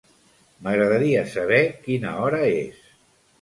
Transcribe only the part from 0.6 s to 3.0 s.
M'agradaria saber quina hora és.